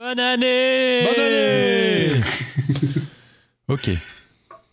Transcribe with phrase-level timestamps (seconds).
[0.00, 2.10] Bonne année Bonne année
[3.68, 3.90] Ok,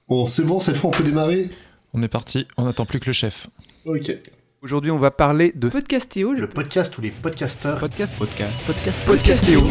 [0.07, 1.49] Bon, c'est bon, cette fois on peut démarrer
[1.93, 3.47] on est parti, on n'attend plus que le chef.
[3.83, 4.09] Ok.
[4.61, 7.79] Aujourd'hui, on va parler de Podcastéo, Le podcast où les podcasteurs...
[7.79, 9.63] podcast, podcast, podcast Podcastéo.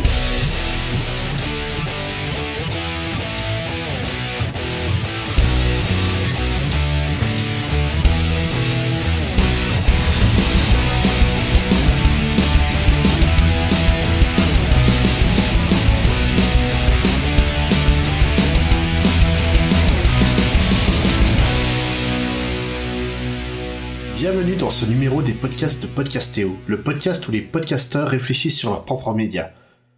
[24.66, 28.84] Dans ce numéro des podcasts de Podcastéo, le podcast où les podcasteurs réfléchissent sur leurs
[28.84, 29.51] propres médias.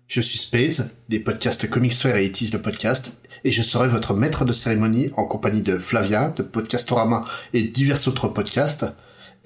[0.09, 3.13] Je suis Spades, des podcasts Comicsfare et Itis le podcast,
[3.45, 8.07] et je serai votre maître de cérémonie en compagnie de Flavien, de Podcastorama et divers
[8.09, 8.85] autres podcasts,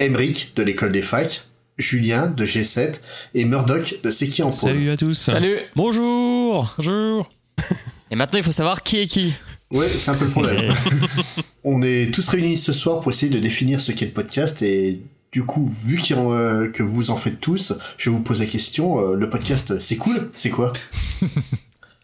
[0.00, 1.44] Emric, de l'école des facs,
[1.78, 2.94] Julien, de G7,
[3.34, 4.50] et Murdoch, de C'est qui en.
[4.50, 5.14] Salut à tous.
[5.14, 6.74] Salut Bonjour.
[6.78, 7.30] Bonjour.
[8.10, 9.34] Et maintenant, il faut savoir qui est qui.
[9.72, 10.74] Ouais, c'est un peu le problème.
[11.64, 15.00] On est tous réunis ce soir pour essayer de définir ce qu'est le podcast et
[15.32, 19.00] du coup, vu en, euh, que vous en faites tous, je vous pose la question,
[19.00, 20.30] euh, le podcast, c'est cool?
[20.34, 20.74] C'est quoi?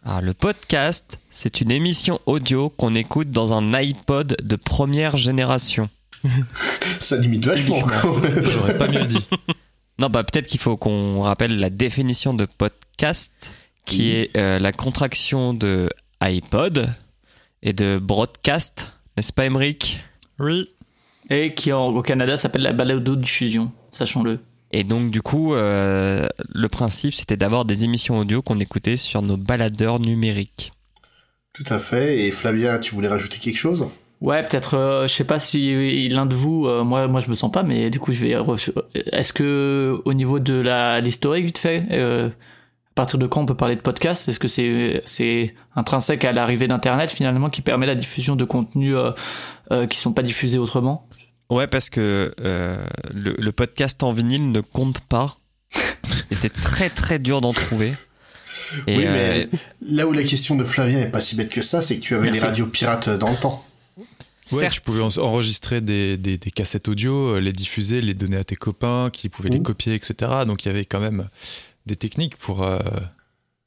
[0.03, 5.91] Alors, le podcast, c'est une émission audio qu'on écoute dans un iPod de première génération.
[7.01, 8.01] Ça limite vachement, quoi.
[8.45, 9.25] J'aurais pas mieux dit.
[9.99, 13.53] Non, bah peut-être qu'il faut qu'on rappelle la définition de podcast,
[13.85, 15.91] qui est euh, la contraction de
[16.23, 16.89] iPod
[17.63, 20.01] et de broadcast, n'est-ce pas, Emric
[20.39, 20.69] Oui.
[21.31, 24.41] Et qui en- au Canada s'appelle la balado-diffusion, sachons-le.
[24.73, 29.23] Et donc, du coup, euh, le principe, c'était d'avoir des émissions audio qu'on écoutait sur
[29.23, 30.73] nos baladeurs numériques.
[31.55, 32.27] Tout à fait.
[32.27, 33.87] Et Flavien, tu voulais rajouter quelque chose?
[34.21, 37.35] Ouais, peut-être, euh, je sais pas si l'un de vous, euh, moi, moi je me
[37.35, 38.37] sens pas, mais du coup je vais.
[39.13, 42.29] Est-ce que au niveau de la l'historique vite fait, euh,
[42.99, 44.29] partir de quand on peut parler de podcast?
[44.29, 48.95] Est-ce que c'est c'est intrinsèque à l'arrivée d'Internet finalement qui permet la diffusion de contenus
[48.97, 49.13] euh,
[49.71, 51.09] euh, qui sont pas diffusés autrement?
[51.51, 52.77] Ouais, parce que euh,
[53.15, 55.37] le, le podcast en vinyle ne compte pas.
[56.31, 57.93] C'était très très dur d'en trouver.
[58.87, 59.49] Et, Oui, euh, mais
[59.91, 62.15] là où la question de Flavien est pas si bête que ça, c'est que tu
[62.15, 62.41] avais Merci.
[62.41, 63.65] les radios pirates dans le temps.
[63.97, 64.05] Ouais,
[64.61, 68.37] certes, tu pouvais en- enregistrer des, des- des cassettes audio, euh, les diffuser, les donner
[68.39, 69.63] à tes copains qui pouvaient les Ouh.
[69.63, 70.15] copier, etc.
[70.47, 71.29] Donc il y avait quand même
[71.89, 72.79] des techniques pour, euh,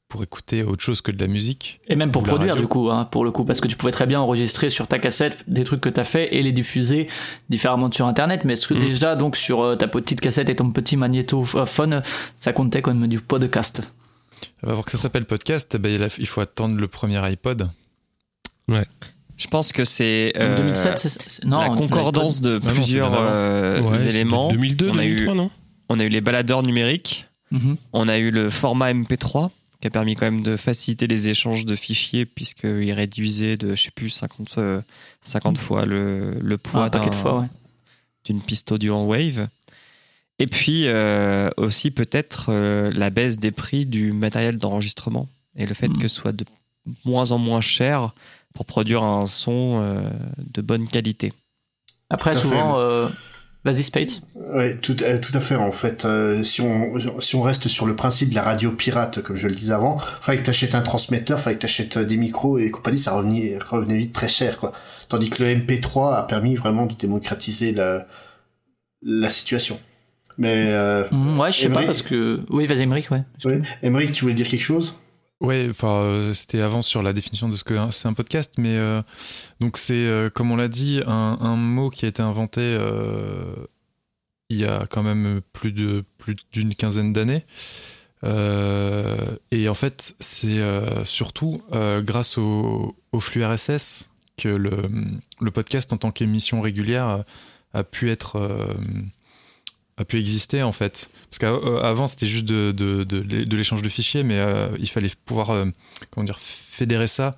[0.08, 1.80] pour écouter autre chose que de la musique.
[1.88, 4.06] Et même pour produire du coup, hein, pour le coup, parce que tu pouvais très
[4.06, 7.08] bien enregistrer sur ta cassette des trucs que t'as fait et les diffuser
[7.50, 8.42] différemment sur Internet.
[8.44, 8.80] Mais est-ce que Mhm.
[8.80, 12.02] déjà donc sur euh, ta petite cassette et ton petit magnétophone,
[12.36, 13.82] ça comptait comme du podcast?
[14.62, 17.68] Pour que ça s'appelle podcast, eh ben, il faut attendre le premier iPod.
[19.36, 23.80] je pense que c'est euh, 2007, c'est- c'est- non, la en- concordance de plusieurs euh,
[23.80, 24.50] Ouais, éléments.
[24.50, 25.50] 2002, on, a eu, 2003, non?
[25.88, 27.76] on a eu les baladeurs numériques, Mhm.
[27.92, 31.64] on a eu le format MP3 qui a permis quand même de faciliter les échanges
[31.66, 34.80] de fichiers puisqu'il réduisait de, je sais plus, 50, euh,
[35.22, 37.46] 50 fois le, le Ah, poids ouais.
[38.24, 39.48] d'une piste audio en wave.
[40.38, 45.74] Et puis euh, aussi peut-être euh, la baisse des prix du matériel d'enregistrement et le
[45.74, 45.98] fait Mm.
[45.98, 46.44] que ce soit de
[47.04, 48.12] moins en moins cher
[48.54, 50.00] pour produire un son euh,
[50.54, 51.32] de bonne qualité.
[52.10, 53.08] Après, souvent, euh,
[53.64, 54.10] vas-y, Spade.
[54.54, 55.54] Ouais, tout, euh, tout à fait.
[55.56, 59.22] En fait, euh, si on si on reste sur le principe de la radio pirate,
[59.22, 62.16] comme je le disais avant, fallait que t'achètes un transmetteur, fallait que t'achètes euh, des
[62.16, 64.72] micros et compagnie, ça revenait revenait vite très cher, quoi.
[65.08, 68.06] Tandis que le MP3 a permis vraiment de démocratiser la
[69.02, 69.78] la situation.
[70.38, 72.40] Mais euh, Mhm, ouais, je sais pas parce que.
[72.50, 73.22] Oui, vas-y, Emmerich, ouais.
[73.44, 73.54] oui.
[73.82, 74.94] Émeric, tu voulais dire quelque chose?
[75.42, 78.76] Ouais, enfin, euh, c'était avant sur la définition de ce que c'est un podcast, mais
[78.76, 79.02] euh,
[79.58, 82.78] donc c'est, euh, comme on l'a dit, un, mot qui a été inventé
[84.50, 87.42] il y a quand même plus de plus d'une quinzaine d'années.
[88.24, 90.60] Et en fait, c'est
[91.04, 97.24] surtout grâce au, flux RSS que le, podcast en tant qu'émission régulière
[97.74, 98.76] a, pu être
[99.96, 101.10] a pu exister en fait.
[101.30, 105.10] Parce qu'avant c'était juste de, de, de, de l'échange de fichiers, mais euh, il fallait
[105.26, 105.66] pouvoir euh,
[106.10, 107.32] comment dire, fédérer ça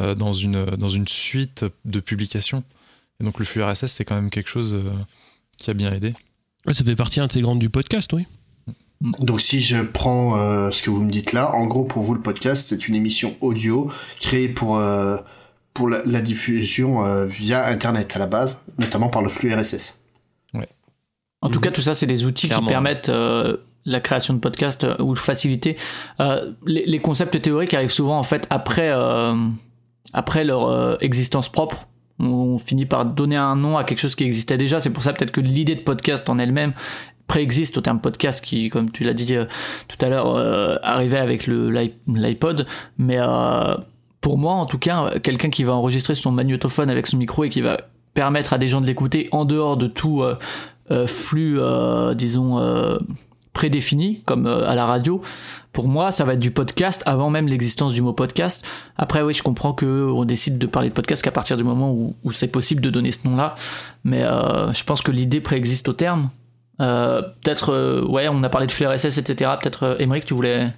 [0.00, 2.62] euh, dans, une, dans une suite de publications.
[3.20, 4.90] Et donc le flux RSS c'est quand même quelque chose euh,
[5.56, 6.12] qui a bien aidé.
[6.66, 8.26] Ouais, Ça fait partie intégrante du podcast, oui.
[9.00, 12.14] Donc si je prends euh, ce que vous me dites là, en gros pour vous
[12.14, 13.90] le podcast c'est une émission audio
[14.20, 15.18] créée pour euh,
[15.74, 19.98] pour la, la diffusion euh, via internet à la base, notamment par le flux RSS.
[21.46, 22.66] En tout cas, tout ça, c'est des outils Clairement.
[22.66, 23.56] qui permettent euh,
[23.86, 25.76] la création de podcasts euh, ou faciliter.
[26.20, 29.34] Euh, les, les concepts théoriques arrivent souvent en fait après euh,
[30.12, 31.86] après leur existence propre.
[32.18, 34.80] On finit par donner un nom à quelque chose qui existait déjà.
[34.80, 36.72] C'est pour ça peut-être que l'idée de podcast en elle-même
[37.26, 39.34] préexiste au terme podcast qui, comme tu l'as dit
[39.88, 40.36] tout à l'heure,
[40.82, 41.70] arrivait avec le
[42.06, 42.66] l'iPod.
[42.98, 43.18] Mais
[44.22, 47.50] pour moi, en tout cas, quelqu'un qui va enregistrer son magnétophone avec son micro et
[47.50, 47.78] qui va
[48.14, 50.22] permettre à des gens de l'écouter en dehors de tout
[51.06, 51.58] flux,
[52.14, 52.98] disons
[53.52, 55.22] prédéfini comme à la radio.
[55.72, 58.66] Pour moi, ça va être du podcast avant même l'existence du mot podcast.
[58.96, 61.90] Après, oui, je comprends que on décide de parler de podcast qu'à partir du moment
[61.92, 63.54] où, où c'est possible de donner ce nom-là.
[64.04, 66.30] Mais je pense que l'idée préexiste au terme.
[66.80, 69.50] Euh, peut-être, euh, ouais, on a parlé de flux RSS, etc.
[69.60, 70.72] Peut-être, euh, tu voulais.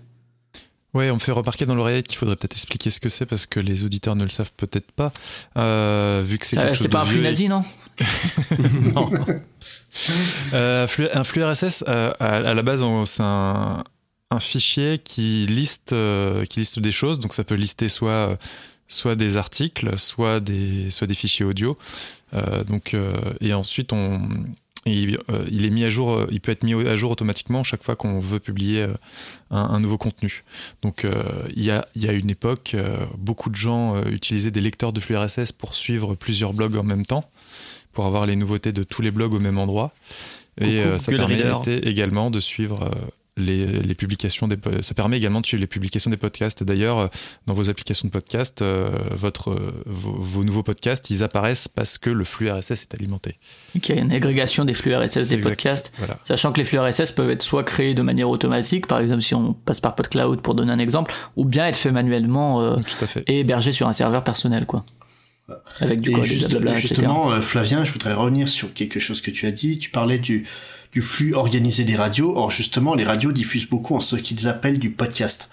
[0.94, 3.46] Ouais, on me fait remarquer dans l'oreillette qu'il faudrait peut-être expliquer ce que c'est parce
[3.46, 5.12] que les auditeurs ne le savent peut-être pas.
[6.22, 7.64] vu que c'est quelque chose C'est pas un flux nazi, non?
[8.94, 9.10] Non.
[10.52, 10.86] un
[11.24, 13.84] flux RSS, à, la base, c'est un,
[14.30, 15.94] un, fichier qui liste,
[16.48, 17.18] qui liste des choses.
[17.18, 18.38] Donc ça peut lister soit,
[18.88, 21.76] soit des articles, soit des, soit des fichiers audio.
[22.66, 22.96] donc,
[23.40, 24.20] et ensuite, on
[24.88, 27.82] euh, il, est mis à jour, euh, il peut être mis à jour automatiquement chaque
[27.82, 28.94] fois qu'on veut publier euh,
[29.50, 30.44] un, nouveau contenu.
[30.82, 31.06] Donc
[31.54, 32.76] il y, a, une époque,
[33.16, 37.06] beaucoup de gens utilisaient des lecteurs de flux RSS pour suivre plusieurs blogs en même
[37.06, 37.30] temps,
[37.98, 39.92] pour avoir les nouveautés de tous les blogs au même endroit.
[40.60, 42.88] Et ça permettait également de suivre
[43.38, 46.62] les, publications des, ça permet également de suivre les publications des podcasts.
[46.62, 47.08] D'ailleurs, euh,
[47.48, 52.10] dans vos applications de podcast, euh, votre, euh, vos, nouveaux podcasts, ils apparaissent parce que
[52.10, 53.36] le flux RSS est alimenté.
[53.76, 55.92] Ok, une agrégation des flux RSS des podcasts,
[56.24, 59.34] sachant que les flux RSS peuvent être soit créés de manière automatique, par exemple si
[59.34, 63.06] on passe par PodCloud pour donner un exemple, ou bien être fait manuellement Tout à
[63.06, 63.24] fait.
[63.26, 64.84] et hébergé sur un serveur personnel, quoi.
[65.80, 69.78] Avec du code, justement, Flavien, je voudrais revenir sur quelque chose que tu as dit.
[69.78, 70.46] Tu parlais du
[70.92, 72.36] du flux organisé des radios.
[72.36, 75.50] Or, justement, les radios diffusent beaucoup en ce qu'ils appellent du podcast.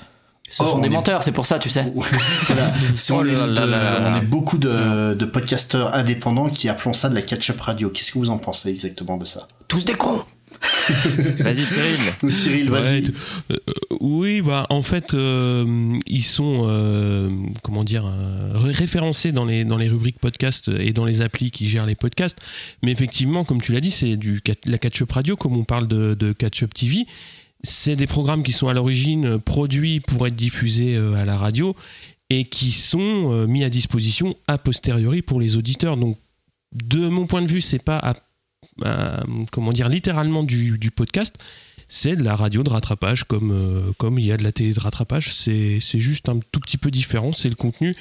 [0.47, 1.91] Ce sont des menteurs, c'est pour ça, tu sais.
[1.93, 2.71] voilà.
[3.09, 7.89] on, est, beaucoup de, de, podcasteurs indépendants qui appelons ça de la catch-up radio.
[7.89, 9.47] Qu'est-ce que vous en pensez exactement de ça?
[9.67, 10.23] Tous des cons
[11.39, 11.99] vas-y Cyril.
[12.23, 13.11] Ou Cyril, vas-y.
[13.51, 13.57] Euh,
[13.99, 17.29] oui, bah en fait, euh, ils sont euh,
[17.63, 18.11] comment dire
[18.53, 22.37] référencés dans les dans les rubriques podcast et dans les applis qui gèrent les podcasts.
[22.83, 26.13] Mais effectivement, comme tu l'as dit, c'est du la catch-up radio, comme on parle de,
[26.13, 27.05] de catch-up TV.
[27.63, 31.75] C'est des programmes qui sont à l'origine produits pour être diffusés à la radio
[32.29, 35.97] et qui sont mis à disposition a posteriori pour les auditeurs.
[35.97, 36.17] Donc,
[36.73, 38.13] de mon point de vue, c'est pas à
[38.83, 39.17] euh,
[39.51, 41.35] comment dire, littéralement du, podcast,
[41.87, 44.73] c'est de la radio de rattrapage comme, euh, comme il y a de la télé
[44.73, 45.33] de rattrapage.
[45.33, 47.33] C'est juste un tout petit peu différent.
[47.33, 47.95] C'est le contenu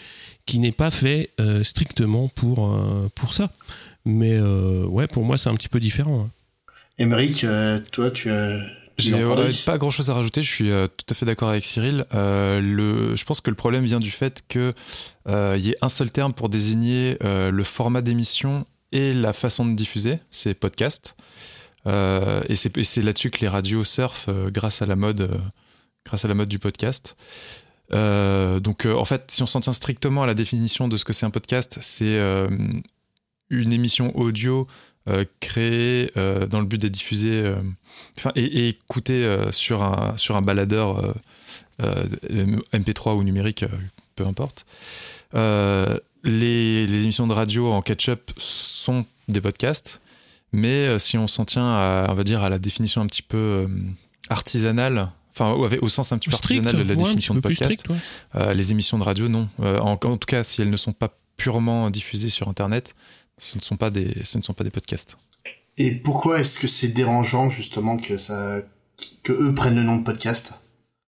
[0.47, 2.79] qui n'est pas fait euh, strictement pour,
[3.15, 3.51] pour ça.
[4.05, 6.29] Mais ouais, pour moi, c'est un petit peu différent.
[6.99, 7.47] Émeric,
[7.93, 8.59] toi, tu as.
[8.97, 9.13] J'ai
[9.67, 12.05] pas grand chose à rajouter, je suis tout à fait d'accord avec Cyril.
[12.13, 14.73] le, je pense que le problème vient du fait qu'il
[15.27, 20.21] y ait un seul terme pour désigner le format d'émission et la façon de diffuser,
[20.31, 21.17] c'est podcast.
[21.87, 25.39] Euh, et c'est là-dessus que les radios surfent euh, grâce à la mode, euh,
[26.07, 27.17] grâce à la mode du podcast.
[27.91, 31.27] donc en fait, si on s'en tient strictement à la définition de ce que c'est
[31.27, 32.19] un podcast, c'est
[33.51, 34.67] une émission audio
[35.41, 36.11] créée
[36.51, 37.55] dans le but d'être diffusée,
[38.19, 41.15] enfin et, et, écoutée sur un sur un baladeur
[41.81, 43.65] MP3 ou numérique,
[44.17, 44.67] peu importe
[46.25, 50.01] les, émissions de radio en catch-up sont des podcasts,
[50.53, 53.23] mais euh, si on s'en tient à, on va dire, à la définition un petit
[53.23, 53.69] peu euh,
[54.31, 57.85] artisanale, enfin au, sens un petit peu artisanal de la définition de podcast,
[58.35, 59.49] euh, les émissions de radio, non.
[59.59, 62.95] En, tout cas, si elles ne sont pas purement diffusées sur Internet,
[63.39, 65.19] ce ne sont pas des, ce ne sont pas des podcasts.
[65.77, 68.61] Et pourquoi est-ce que c'est dérangeant justement que ça,
[69.25, 70.55] que eux prennent le nom de podcast?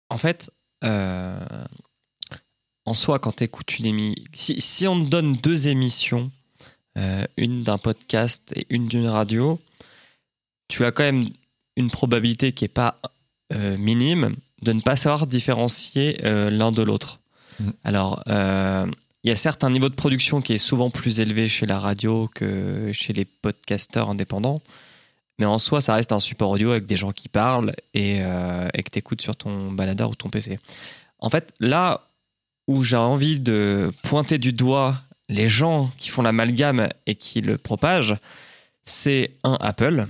[0.09, 0.51] En fait,
[2.85, 6.31] en soi, quand tu écoutes une émission, si, on te donne deux émissions,
[6.99, 9.61] euh, une d'un podcast et une d'une radio,
[10.69, 11.29] tu as quand même
[11.77, 12.97] une probabilité qui n'est pas
[13.53, 17.21] euh, minime de ne pas savoir différencier euh, l'un de l'autre.
[17.61, 17.71] Mm.
[17.85, 21.67] Alors, il y a certes un niveau de production qui est souvent plus élevé chez
[21.67, 24.61] la radio que chez les podcasteurs indépendants,
[25.39, 28.83] mais en soi, ça reste un support audio avec des gens qui parlent et, et
[28.83, 30.59] que tu écoutes sur ton baladeur ou ton PC.
[31.21, 32.03] En fait, là
[32.73, 34.97] où j'ai envie de pointer du doigt
[35.29, 38.17] les gens qui font l'amalgame et qui le propagent,
[38.83, 40.07] c'est un Apple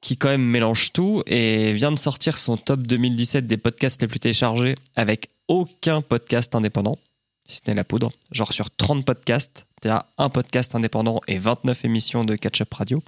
[0.00, 4.08] qui quand même mélange tout et vient de sortir son top 2017 des podcasts les
[4.08, 6.96] plus téléchargés avec aucun podcast indépendant,
[7.44, 8.12] si ce n'est la poudre.
[8.30, 13.02] Genre sur 30 podcasts, tu un podcast indépendant et 29 émissions de catch-up radio.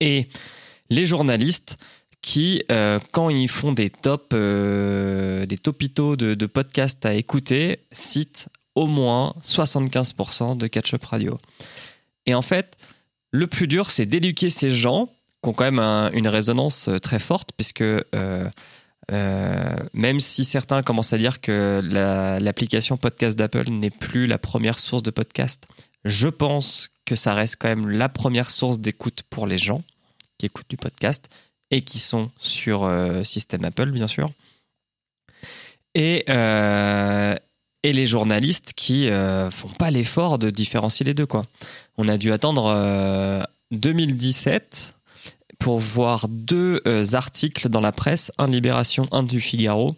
[0.00, 0.28] Et
[0.88, 1.78] les journalistes
[2.26, 8.48] qui, euh, quand ils font des top, euh, des topitos de, podcasts à écouter, citent
[8.74, 11.38] au moins 75% de catch-up radio.
[12.26, 12.76] Et en fait,
[13.30, 15.06] le plus dur, c'est d'éduquer ces gens
[15.40, 18.48] qui ont quand même un- une résonance euh, très forte, puisque euh,
[19.92, 24.80] même si certains commencent à dire que la- l'application podcast d'Apple n'est plus la première
[24.80, 25.68] source de podcast,
[26.04, 29.84] je pense que ça reste quand même la première source d'écoute pour les gens
[30.38, 31.28] qui écoutent du podcast
[31.70, 34.30] et qui sont sur euh, système Apple, bien sûr.
[35.94, 37.34] Et, euh,
[37.82, 41.26] et les journalistes qui euh, font pas l'effort de différencier les deux.
[41.26, 41.46] Quoi.
[41.96, 44.94] On a dû attendre euh, 2017
[45.58, 49.96] pour voir deux euh, articles dans la presse, un Libération, un du Figaro,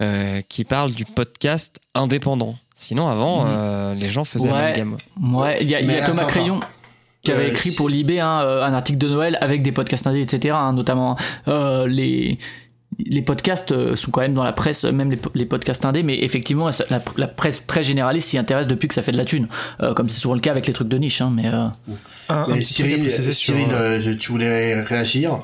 [0.00, 2.56] euh, qui parlent du podcast indépendant.
[2.74, 4.58] Sinon, avant, euh, les gens faisaient Ouais.
[4.58, 4.96] amalgame.
[5.20, 6.60] Ouais, il y a, il y a Thomas attends, Crayon
[7.24, 10.06] qui avait Euh, écrit pour Libé hein, euh, un article de Noël avec des podcasts
[10.06, 10.54] indés, etc.
[10.58, 11.16] hein, notamment
[11.48, 12.38] euh, les
[13.06, 16.68] les podcasts sont quand même dans la presse, même les, les podcasts indés, mais effectivement,
[16.90, 19.48] la, la presse très généraliste s'y intéresse depuis que ça fait de la thune,
[19.82, 21.22] euh, comme c'est souvent le cas avec les trucs de niche.
[21.22, 21.68] Hein, mais euh,
[22.28, 25.38] à Cyril, sur, euh, tu voulais réagir?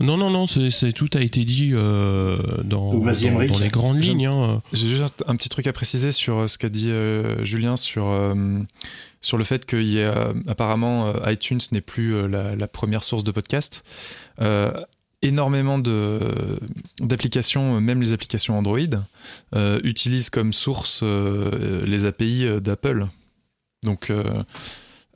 [0.00, 4.26] Non, non, non, c'est, c'est- tout a été dit euh, dans, dans, les grandes lignes.
[4.26, 4.60] hein.
[4.72, 8.34] J'ai juste un petit truc à préciser sur ce qu'a dit euh, Julien sur, euh,
[9.20, 12.68] sur le fait qu'il y a euh, apparemment euh, iTunes n'est plus euh, la, la
[12.68, 13.82] première source de podcast.
[14.40, 14.70] Euh,
[15.22, 16.20] énormément de,
[17.00, 18.78] d'applications, même les applications Android,
[19.56, 23.06] euh, utilisent comme source euh, les API d'Apple.
[23.82, 24.42] Donc euh,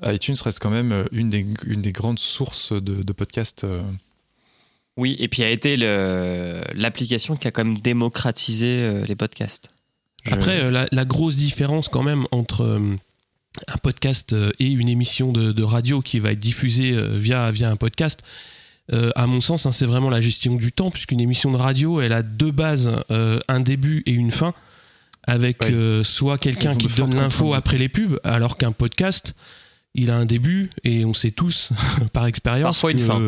[0.05, 3.63] iTunes reste quand même une des, une des grandes sources de, de podcasts.
[3.63, 3.83] euh.
[4.97, 9.71] Oui, et puis a été l'application qui a quand même démocratisé les podcasts.
[10.25, 12.97] Je- Après, la, la grosse différence quand même entre euh,
[13.69, 17.51] un podcast euh, et une émission de, de radio qui va être diffusée euh, via,
[17.51, 18.23] via un podcast,
[18.93, 22.01] euh, à mon sens, hein, c'est vraiment la gestion du temps, puisqu'une émission de radio,
[22.01, 24.55] elle a deux bases, euh, un début et une fin,
[25.25, 29.35] avec euh, soit quelqu'un qui donne l'info après les pubs, alors qu'un podcast,
[29.95, 31.73] il a un début, et on sait tous,
[32.13, 33.21] par expérience, Parfois une fin.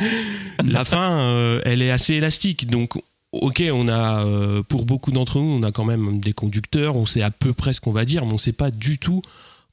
[0.64, 2.68] la fin, elle est assez élastique.
[2.68, 2.94] Donc,
[3.32, 7.06] ok, on a, euh, pour beaucoup d'entre nous, on a quand même des conducteurs, on
[7.06, 9.22] sait à peu près ce qu'on va dire, mais on sait pas du tout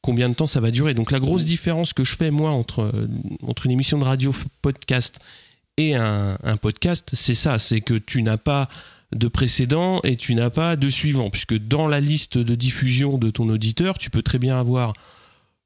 [0.01, 0.93] combien de temps ça va durer.
[0.93, 3.08] Donc, la grosse différence que je fais, moi, entre, euh,
[3.48, 5.20] entre une émission de radio podcast
[5.77, 8.67] et un, podcast, c'est ça, c'est que tu n'as pas
[9.13, 13.29] de précédent et tu n'as pas de suivant, puisque dans la liste de diffusion de
[13.29, 14.93] ton auditeur, tu peux très bien avoir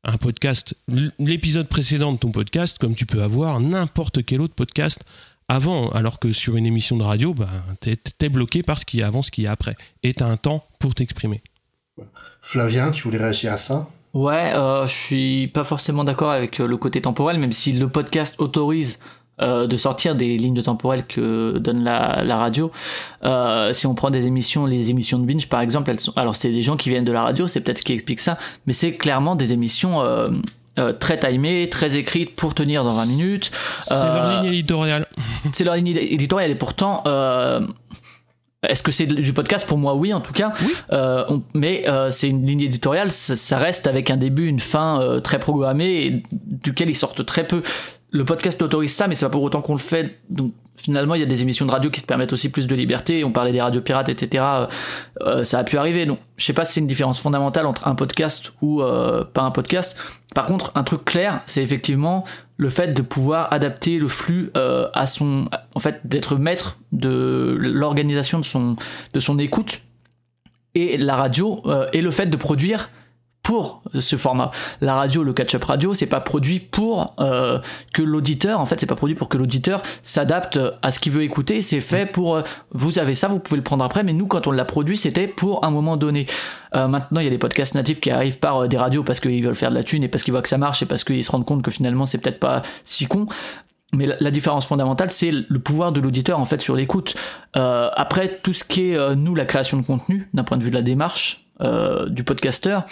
[0.04, 0.76] un podcast,
[1.20, 5.00] l'épisode précédent de ton podcast, comme tu peux avoir n'importe quel autre podcast
[5.48, 7.50] avant, alors que sur une émission de radio, bah,
[7.82, 9.76] t'es, t'es bloqué par ce qu'il y a avant, ce qu'il y a après.
[10.04, 11.42] Et t'as un temps pour t'exprimer.
[12.42, 13.90] Flavien, tu voulais réagir à ça?
[14.16, 17.90] Ouais, euh, je suis pas forcément d'accord avec euh, le côté temporel, même si le
[17.90, 18.98] podcast autorise
[19.42, 22.72] euh, de sortir des lignes de temporel que donne la, la radio.
[23.26, 26.38] Euh, si on prend des émissions, les émissions de binge par exemple, elles sont, alors
[26.38, 28.72] c'est des gens qui viennent de la radio, c'est peut-être ce qui explique ça, mais
[28.72, 30.30] c'est clairement des émissions euh,
[30.80, 33.52] euh, très timées, très écrites pour tenir dans 20 minutes.
[33.84, 35.08] C'est Euh, leur ligne éditoriale.
[35.52, 37.60] c'est leur ligne éditoriale et pourtant euh,
[38.64, 39.68] est-ce que c'est du podcast?
[39.68, 40.54] Pour moi oui en tout cas.
[40.62, 40.74] Oui.
[40.92, 44.60] Euh, on- mais euh, c'est une ligne éditoriale ça, ça reste avec un début une
[44.60, 47.62] fin euh, très programmée et duquel ils sortent très peu.
[48.12, 51.22] Le podcast autorise ça mais c'est pas pour autant qu'on le fait donc finalement il
[51.22, 53.24] y a des émissions de radio qui se permettent aussi plus de liberté.
[53.24, 54.68] On parlait des radios pirates etc Euh,
[55.22, 56.06] euh, ça a pu arriver.
[56.06, 59.42] Donc je sais pas si c'est une différence fondamentale entre un podcast ou euh, pas
[59.42, 59.98] un podcast.
[60.34, 62.26] Par contre un truc clair c'est effectivement
[62.58, 68.40] le fait de pouvoir adapter le flux à son en fait d'être maître de l'organisation
[68.40, 68.76] de son
[69.14, 69.82] de son écoute
[70.74, 71.62] et la radio
[71.94, 72.90] et le fait de produire
[73.46, 74.52] pour ce format.
[74.82, 77.60] La radio, le catch-up radio, c'est pas produit pour euh,
[77.94, 81.24] que l'auditeur, en fait, c'est pas produit pour que l'auditeur s'adapte à ce qu'il veut
[81.24, 81.62] écouter.
[81.62, 84.04] C'est fait pour, euh, vous avez ça, vous pouvez le prendre après.
[84.04, 86.26] Mais nous, quand on l'a produit, c'était pour un moment donné.
[86.76, 89.20] Euh, maintenant, il y a des podcasts natifs qui arrivent par euh, des radios parce
[89.20, 91.04] qu'ils veulent faire de la thune et parce qu'ils voient que ça marche et parce
[91.04, 93.28] qu'ils se rendent compte que finalement, c'est peut-être pas si con.
[93.94, 97.16] Mais la, la différence fondamentale, c'est le pouvoir de l'auditeur en fait sur l'écoute.
[97.56, 100.64] Euh, après, tout ce qui est euh, nous la création de contenu, d'un point de
[100.64, 102.86] vue de la démarche euh, du podcasteur,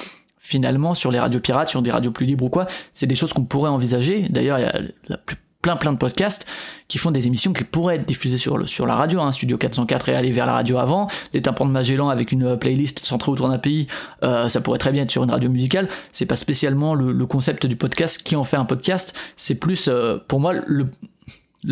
[0.43, 3.33] finalement sur les radios pirates, sur des radios plus libres ou quoi, c'est des choses
[3.33, 4.27] qu'on pourrait envisager.
[4.29, 5.19] D'ailleurs, il y a
[5.63, 6.45] plein plein de podcasts
[6.89, 9.21] qui font des émissions qui pourraient être diffusées sur, la radio.
[9.21, 9.31] Hein.
[9.31, 11.09] Studio 404 est allé vers la radio avant.
[11.33, 13.87] Les tympans de Magellan avec une euh, playlist centrée autour d'un pays,
[14.21, 15.87] euh, ça pourrait très bien être sur une radio musicale.
[16.11, 19.15] C'est pas spécialement le, concept du podcast qui en fait un podcast.
[19.37, 20.89] C'est plus, euh, pour moi, le,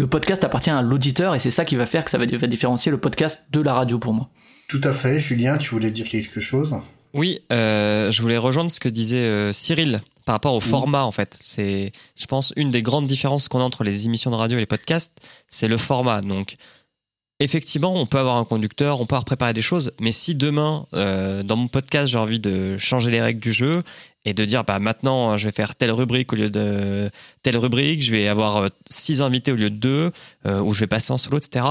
[0.07, 2.97] podcast appartient à l'auditeur et c'est ça qui va faire que ça va différencier le
[2.97, 4.29] podcast de la radio pour moi.
[4.69, 5.19] Tout à fait.
[5.19, 6.77] Julien, tu voulais dire quelque chose?
[7.13, 11.12] Oui, euh, je voulais rejoindre ce que disait euh, Cyril par rapport au format en
[11.12, 11.38] fait.
[11.39, 14.62] C'est, je pense, une des grandes différences qu'on a entre les émissions de radio et
[14.62, 15.13] les podcasts,
[15.48, 16.22] c'est le format.
[16.22, 16.58] Donc,
[17.41, 20.86] effectivement, on peut avoir un conducteur, on peut avoir préparé des choses, mais si demain,
[20.94, 23.84] euh, dans mon podcast, j'ai envie de changer les règles du jeu
[24.25, 27.10] et de dire, bah maintenant, je vais faire telle rubrique au lieu de
[27.41, 30.12] telle rubrique, je vais avoir six invités au lieu de deux,
[30.46, 31.65] euh, ou je vais passer en solo, etc.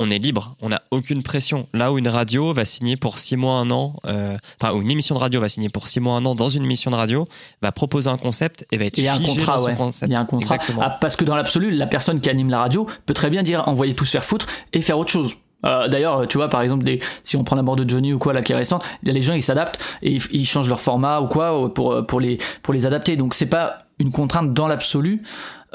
[0.00, 1.66] On est libre, on n'a aucune pression.
[1.74, 4.92] Là où une radio va signer pour six mois, un an, euh, enfin, où une
[4.92, 7.26] émission de radio va signer pour six mois, un an dans une émission de radio,
[7.62, 9.66] va proposer un concept et va être Il y a un figé contrat, dans son
[9.66, 9.74] ouais.
[9.74, 10.12] concept.
[10.12, 10.54] Il y a un contrat.
[10.54, 10.82] Exactement.
[10.84, 13.66] Ah, parce que dans l'absolu, la personne qui anime la radio peut très bien dire
[13.66, 15.34] envoyez tous faire foutre et faire autre chose.
[15.66, 18.20] Euh, D'ailleurs, tu vois, par exemple, des, si on prend la mort de Johnny ou
[18.20, 21.20] quoi, là, qui est récente, les gens, ils s'adaptent et ils, ils changent leur format
[21.20, 23.16] ou quoi pour, pour, les, pour les adapter.
[23.16, 25.22] Donc, c'est pas une contrainte dans l'absolu,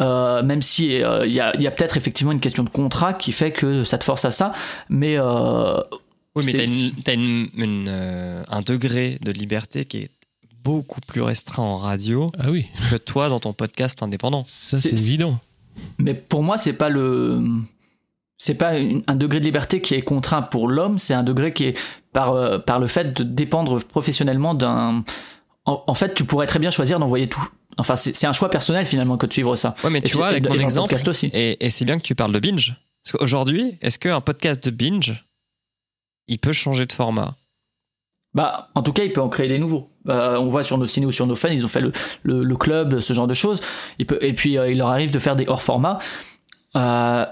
[0.01, 2.69] euh, même si euh, il y a, il y a peut-être effectivement une question de
[2.69, 4.53] contrat qui fait que ça te force à ça.
[4.89, 5.79] Mais euh,
[6.35, 10.09] Oui, mais t'as, une, t'as une- une, euh, un degré de liberté qui est
[10.63, 14.43] beaucoup plus restreint en radio Ah oui, que toi dans ton podcast indépendant.
[14.45, 15.39] ça C'est- c'est évident.
[15.99, 17.41] Mais pour moi, c'est pas le,
[18.37, 21.53] c'est pas une- un degré de liberté qui est contraint pour l'homme, c'est un degré
[21.53, 21.77] qui est
[22.13, 25.03] par euh, par le fait de dépendre professionnellement d'un.
[25.65, 27.47] En, en fait, tu pourrais très bien choisir d'envoyer tout.
[27.77, 29.75] Enfin, c'est un choix personnel finalement que de suivre ça.
[29.83, 31.31] Ouais, mais tu vois, avec mon exemple, aussi.
[31.33, 32.75] et, et c'est bien que tu parles de binge.
[33.03, 35.23] Parce qu'aujourd'hui, est-ce qu'un podcast de binge,
[36.27, 37.35] il peut changer de format?
[38.33, 39.89] Bah, en tout cas, il peut en créer des nouveaux.
[40.07, 41.91] Euh, on voit sur nos ciné ou sur nos fans, ils ont fait le,
[42.23, 43.61] le, le club, ce genre de choses.
[43.99, 45.99] Il peut, et puis, euh, il leur arrive de faire des hors formats.
[46.75, 47.25] Euh,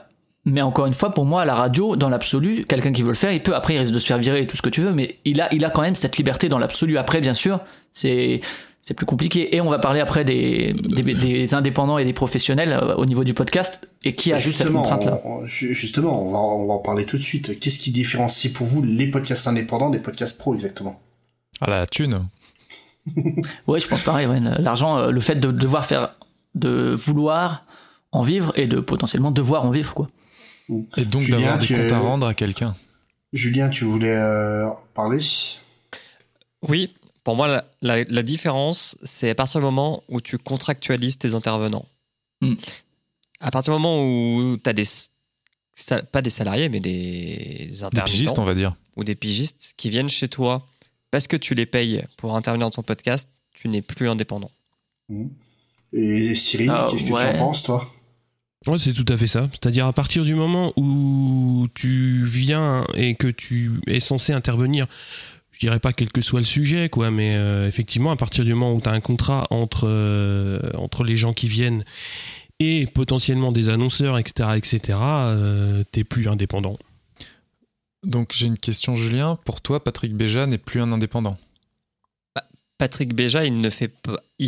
[0.45, 3.15] mais encore une fois, pour moi, à la radio, dans l'absolu, quelqu'un qui veut le
[3.15, 3.55] faire, il peut.
[3.55, 5.39] Après, il risque de se faire virer et tout ce que tu veux, mais il
[5.41, 6.97] a, il a quand même cette liberté dans l'absolu.
[6.97, 7.61] Après, bien sûr,
[7.93, 8.41] c'est
[8.83, 9.55] c'est plus compliqué.
[9.55, 13.23] Et on va parler après des, des, des indépendants et des professionnels euh, au niveau
[13.23, 15.19] du podcast et qui a juste cette justement, contrainte-là.
[15.23, 17.59] on- ju- justement, on va, on va en parler tout de suite.
[17.59, 20.99] Qu'est-ce qui différencie pour vous les podcasts indépendants des podcasts pro exactement?
[21.61, 22.27] Ah la thune.
[23.67, 24.27] Ouais, je pense pareil.
[24.27, 24.39] ouais.
[24.59, 26.15] L'argent, euh, le fait de devoir faire,
[26.55, 27.65] de vouloir
[28.11, 30.07] en vivre et de potentiellement devoir en vivre, quoi.
[30.97, 32.75] Et donc Julien, d'avoir des tu comptes es- à rendre à quelqu'un.
[33.33, 35.19] Julien, tu voulais euh, parler?
[36.67, 36.93] Oui,
[37.23, 41.33] pour moi, la, la- la différence, c'est à partir du moment où tu contractualises tes
[41.35, 41.85] intervenants.
[42.41, 42.55] Hmm.
[43.39, 44.83] À partir du moment où tu as des.
[46.11, 48.75] Pas des salariés, mais des Des intermittents pigistes, on va dire.
[48.97, 50.67] ou des pigistes qui viennent chez toi
[51.11, 54.51] parce que tu les payes pour intervenir dans ton podcast, tu n'es plus indépendant.
[55.93, 57.91] Et Cyril, Ah, qu'est-ce que tu en penses, toi?
[58.67, 59.49] Ouais, c'est tout à fait ça.
[59.51, 64.87] C'est-à-dire à partir du moment où tu viens et que tu es censé intervenir,
[65.51, 68.53] je dirais pas quel que soit le sujet, quoi, mais euh, effectivement, à partir du
[68.53, 71.83] moment où tu as un contrat entre, euh, entre les gens qui viennent
[72.59, 76.77] et potentiellement des annonceurs, etc., etc., euh, t'es plus indépendant.
[78.03, 79.37] Donc j'ai une question, Julien.
[79.45, 81.37] Pour toi, Patrick Béja n'est plus un indépendant.
[82.81, 84.17] Patrick Béja, il ne fait pas.
[84.39, 84.47] il-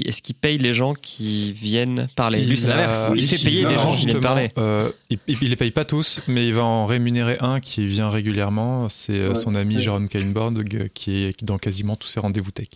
[0.00, 2.42] il- Est-ce qu'il paye les gens qui viennent parler?
[2.46, 3.10] Lui, c'est l'inverse.
[3.14, 4.48] Il fait payer non, les gens qui Justement, viennent parler.
[4.56, 8.08] euh, il, il les paye pas tous, mais il va en rémunérer un qui vient
[8.08, 8.88] régulièrement.
[8.88, 9.82] C'est euh, Ouais, son ami ouais.
[9.82, 12.68] Jérôme Kainborg euh, qui est dans quasiment tous ses rendez-vous tech.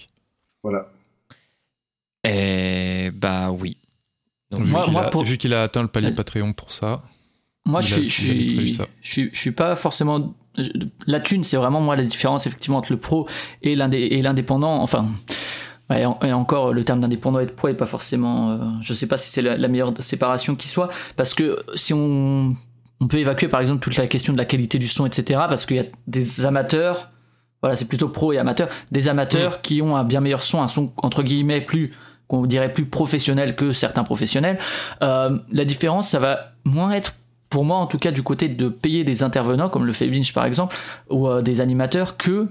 [0.63, 0.89] Voilà.
[2.29, 3.79] Et bah oui.
[4.51, 5.25] Donc, Vu Moi- qu'il a, pour-
[5.63, 6.13] atteint le palier.
[6.15, 7.03] Patreon pour ça.
[7.65, 10.35] Moi, Il je suis, il suis, je suis, je suis pas forcément.
[11.07, 13.29] La thune, c'est vraiment moi la différence effectivement entre le pro
[13.63, 14.83] et l'indé- et l'indépendant.
[14.83, 15.07] Enfin,
[15.91, 18.51] ouais, en- et encore le terme d'indépendant et de pro est pas forcément.
[18.51, 21.95] euh, je sais pas si c'est la, la meilleure séparation qui soit, parce que si
[21.95, 22.55] on
[23.01, 25.41] on peut évacuer par exemple toute la question de la qualité du son, etc.
[25.49, 27.11] Parce qu'il y a des amateurs.
[27.61, 28.69] Voilà, c'est plutôt pro et amateur.
[28.93, 31.93] Des amateurs qui ont un bien meilleur son, un son entre guillemets plus
[32.29, 34.59] qu'on dirait plus professionnel que certains professionnels.
[35.03, 37.15] Euh, la différence, ça va moins être
[37.53, 40.33] pour moi en tout cas du côté de payer des intervenants comme le fait Binge
[40.33, 40.75] par exemple
[41.11, 42.49] ou euh, des animateurs que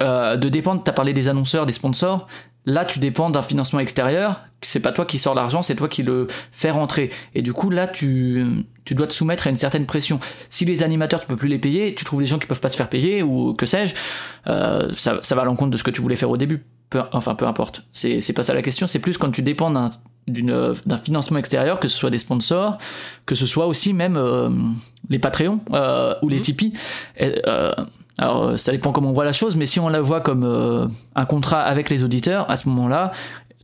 [0.00, 2.28] euh, de dépendre tu as parlé des annonceurs des sponsors
[2.64, 6.02] là tu dépends d'un financement extérieur c'est pas toi qui sors l'argent c'est toi qui
[6.02, 7.10] le fais rentrer.
[7.34, 10.20] Et du coup là tu tu dois te soumettre à une certaine pression.
[10.48, 12.68] Si les animateurs tu peux plus les payer tu trouves des gens qui peuvent pas
[12.68, 13.94] se faire payer ou que sais-je
[14.46, 16.64] euh, ça, ça va à l'encontre de ce que tu voulais faire au début.
[16.88, 17.82] Peu, enfin peu importe.
[17.92, 18.86] C'est pas ça la question.
[18.86, 19.90] C'est plus quand tu dépends d'un
[20.28, 22.78] d'un financement extérieur, que ce soit des sponsors,
[23.26, 24.48] que ce soit aussi même euh,
[25.08, 26.42] les Patreons euh, ou les Mhm.
[26.42, 26.72] Tipeee.
[27.18, 27.72] Et, euh,
[28.18, 30.42] alors euh, ça dépend comment on voit la chose, mais si on la voit comme
[30.44, 33.12] euh, un contrat avec les auditeurs, à ce moment-là,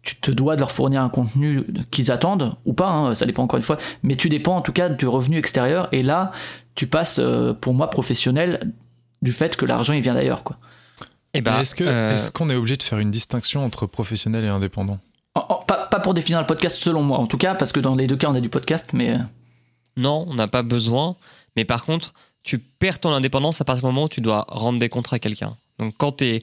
[0.02, 3.42] tu te dois de leur fournir un contenu qu'ils attendent ou pas, hein, ça dépend
[3.44, 6.32] encore une fois, mais tu dépends en tout cas du revenu extérieur et là
[6.74, 8.72] tu passes euh, pour moi professionnel
[9.22, 10.56] du fait que l'argent il vient d'ailleurs quoi.
[11.34, 14.48] Et bah, Mais est-ce euh, qu'on est obligé de faire une distinction entre professionnel et
[14.48, 14.98] indépendant?
[15.34, 17.80] En- en- pas, pas pour définir le podcast selon moi en tout cas parce que
[17.80, 19.18] dans les deux cas on a du podcast mais euh,
[19.96, 21.16] non, on n'a pas besoin.
[21.54, 24.78] Mais par contre, tu perds ton indépendance à partir du moment où tu dois rendre
[24.78, 25.54] des contrats à quelqu'un.
[25.78, 26.42] Donc quand tu es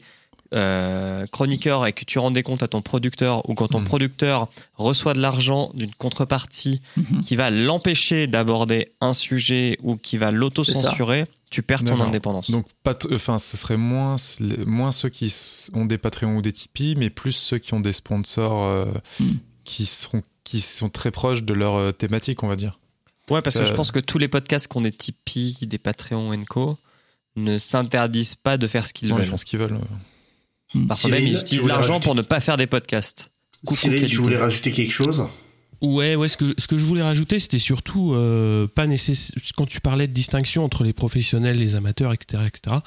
[0.53, 3.85] euh, chroniqueur et que tu rends des comptes à ton producteur ou quand ton Mhm.
[3.85, 7.21] producteur reçoit de l'argent d'une contrepartie Mhm.
[7.21, 12.51] qui va l'empêcher d'aborder un sujet ou qui va l'auto-censurer, tu perds ton indépendance.
[12.51, 12.65] Donc,
[13.11, 14.17] enfin, ce serait moins,
[14.65, 15.33] moins ceux qui
[15.73, 18.85] ont des Patreons ou des Tipeee, mais plus ceux qui ont des sponsors euh,
[19.19, 19.25] Mm.
[19.63, 22.79] qui, seront, qui sont très proches de leur euh, thématique, on va dire.
[23.31, 26.33] ouais, parce que je pense que tous les podcasts qui ont des Tipeee, des Patreons
[26.33, 26.77] et co
[27.35, 29.27] ne s'interdisent pas de faire ce qu'ils Non, ils veulent.
[29.27, 29.77] font ce qu'ils veulent.
[30.87, 33.31] Parfois même, ils tu utilisent l'argent rajouter- pour ne pas faire des podcasts.
[33.67, 35.27] Cyril, tu voulais rajouter quelque chose?
[35.81, 36.27] Ouais, ouais.
[36.27, 39.35] Ce que, ce que je voulais rajouter, c'était surtout euh, pas nécessaire.
[39.55, 42.77] Quand tu parlais de distinction entre les professionnels, les amateurs, etc., etc.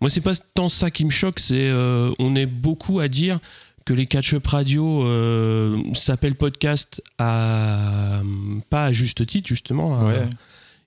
[0.00, 1.38] Moi, c'est pas tant ça qui me choque.
[1.38, 3.38] C'est euh, on est beaucoup à dire
[3.86, 8.22] que les catch-up radio euh, s'appellent podcast à
[8.70, 9.98] pas à juste titre justement.
[9.98, 10.28] à- Ouais.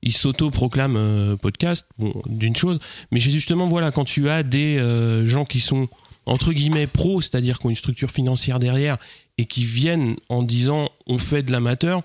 [0.04, 2.78] ils s'auto-proclament euh, podcast, bon, d'une chose.
[3.12, 5.88] Mais j'ai justement, voilà, quand tu as des euh, gens qui sont
[6.26, 8.98] entre guillemets pros, c'est-à-dire qui ont une structure financière derrière
[9.38, 12.04] et qui viennent en disant on fait de l'amateur,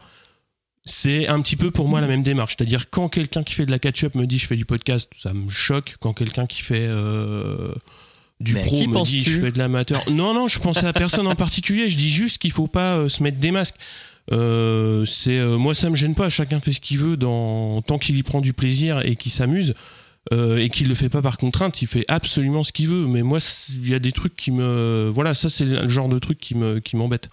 [0.85, 2.57] c'est un petit peu pour moi la même démarche.
[2.57, 5.33] C'est-à-dire quand quelqu'un qui fait de la catch-up me dit je fais du podcast, ça
[5.33, 5.97] me choque.
[6.01, 7.73] Quand quelqu'un qui fait euh,
[8.41, 10.03] du Mais pro qui me dit je fais de l'amateur.
[10.11, 11.89] Non, non, je pensais à personne en particulier.
[11.89, 13.77] Je dis juste qu'il faut pas euh, se mettre des masques.
[14.33, 16.29] Euh, c'est moi ça me gêne pas.
[16.29, 19.75] Chacun fait ce qu'il veut dans tant qu'il y prend du plaisir et qu'il s'amuse.
[20.33, 23.07] Euh, et qu'il le fait pas par contrainte, il fait absolument ce qu'il veut.
[23.07, 23.39] Mais moi,
[23.71, 26.55] il y a des trucs qui me, voilà, ça c'est le genre de truc qui
[26.55, 27.29] me, qui m'embête.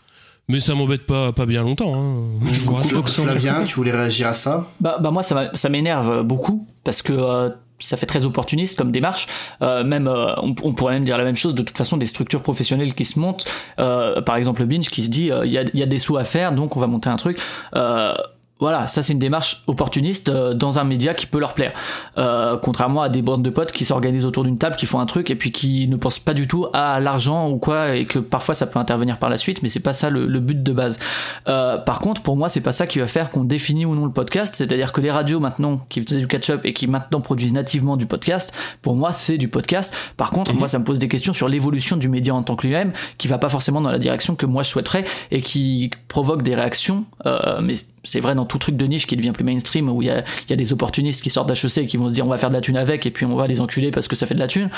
[0.49, 1.93] Mais ça m'embête pas, pas bien longtemps.
[1.93, 2.23] Hein.
[2.49, 3.03] Je vous.
[3.03, 4.65] Flavien, tu voulais réagir à ça?
[4.79, 9.27] Bah, bah moi ça, m'énerve beaucoup parce que euh, ça fait très opportuniste comme démarche.
[9.61, 12.07] Euh, même euh, on, on pourrait même dire la même chose de toute façon des
[12.07, 13.45] structures professionnelles qui se montent.
[13.79, 15.85] Euh, par exemple le binge qui se dit euh, il y, a, il y a
[15.85, 17.39] des sous à faire donc on va monter un truc.
[17.75, 18.13] Euh,
[18.59, 21.73] voilà, ça c'est une démarche opportuniste euh, dans un média qui peut leur plaire.
[22.17, 25.05] Euh, contrairement à des bandes de potes qui s'organisent autour d'une table, qui font un
[25.05, 28.19] truc et puis qui ne pensent pas du tout à l'argent ou quoi et que
[28.19, 30.73] parfois ça peut intervenir par la suite, mais c'est pas ça le, le but de
[30.73, 30.99] base.
[31.47, 34.05] Euh, par contre, pour moi, c'est pas ça qui va faire qu'on définit ou non
[34.05, 34.55] le podcast.
[34.55, 38.05] C'est-à-dire que les radios maintenant qui faisaient du catch-up et qui maintenant produisent nativement du
[38.05, 39.95] podcast, pour moi, c'est du podcast.
[40.17, 42.65] Par contre, moi, ça me pose des questions sur l'évolution du média en tant que
[42.65, 46.41] lui-même, qui va pas forcément dans la direction que moi je souhaiterais et qui provoque
[46.41, 47.05] des réactions.
[47.25, 47.73] Euh, mais
[48.07, 50.55] c'est vrai dans tout truc de niche qui devient plus mainstream où il y a,
[50.55, 52.61] des opportunistes qui sortent d'HEC et qui vont se dire on va faire de la
[52.61, 54.69] thune avec et puis on va les enculer parce que ça fait de la thune.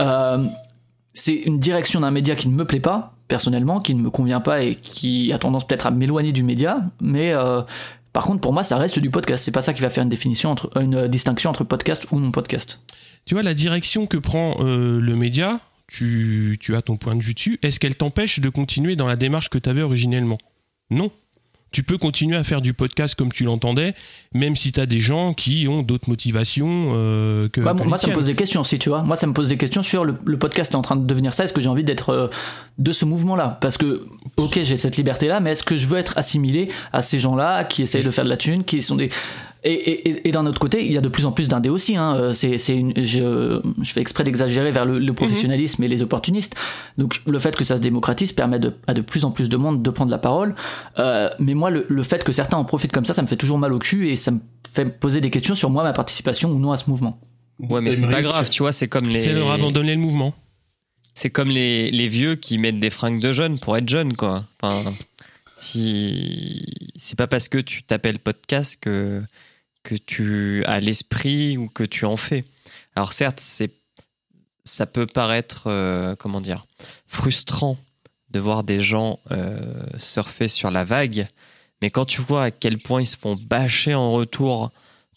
[0.00, 0.46] Euh,
[1.14, 4.40] c'est une direction d'un média qui ne me plaît pas personnellement, qui ne me convient
[4.40, 7.62] pas et qui a tendance peut-être à m'éloigner du média, mais euh,
[8.12, 9.42] par contre pour moi ça reste du podcast.
[9.42, 12.30] C'est pas ça qui va faire une définition entre une distinction entre podcast ou non
[12.30, 12.82] podcast.
[13.24, 15.58] Tu vois, la direction que prend euh, le média,
[15.88, 19.16] tu, tu as ton point de vue dessus, est-ce qu'elle t'empêche de continuer dans la
[19.16, 20.38] démarche que tu avais originellement?
[20.90, 21.10] Non.
[21.76, 23.94] Tu peux continuer à faire du podcast comme tu l'entendais,
[24.32, 27.60] même si tu as des gens qui ont d'autres motivations euh, que.
[27.60, 29.02] Ouais, que moi ça me pose des questions aussi, tu vois.
[29.02, 31.34] Moi ça me pose des questions sur le, le podcast est en train de devenir
[31.34, 31.44] ça.
[31.44, 32.28] Est-ce que j'ai envie d'être euh,
[32.78, 33.58] de ce mouvement-là?
[33.60, 34.06] Parce que
[34.38, 37.82] ok j'ai cette liberté-là, mais est-ce que je veux être assimilé à ces gens-là qui
[37.82, 39.10] essayent de faire de la thune, qui sont des
[39.64, 41.96] et, et, et d'un autre côté, il y a de plus en plus d'indés aussi.
[41.96, 42.14] Hein.
[42.16, 46.02] Euh, C'est, c'est une, je, je fais exprès d'exagérer vers le, le professionnalisme et les
[46.02, 46.54] opportunistes.
[46.98, 49.56] Donc le fait que ça se démocratise permet de, à de plus en plus de
[49.56, 50.54] monde de prendre la parole.
[50.98, 53.36] Euh, mais moi, le, le fait que certains en profitent comme ça, ça me fait
[53.36, 54.40] toujours mal au cul et ça me
[54.72, 57.20] fait poser des questions sur moi, ma participation ou non à ce mouvement.
[57.58, 59.18] Ouais, mais c'est pas grave, tu vois, c'est comme les.
[59.18, 60.34] C'est leur abandonner le mouvement.
[61.14, 64.44] C'est comme les, les vieux qui mettent des fringues de jeunes pour être jeunes, quoi.
[64.60, 64.92] Enfin,
[65.58, 66.62] si
[66.96, 69.22] c'est pas parce que tu t'appelles podcast que
[69.86, 72.44] que tu as l'esprit ou que tu en fais.
[72.96, 73.70] Alors certes, c'est
[74.64, 76.66] ça peut paraître euh, comment dire
[77.06, 77.78] frustrant
[78.30, 81.28] de voir des gens euh, surfer sur la vague,
[81.80, 84.72] mais quand tu vois à quel point ils se font bâcher en retour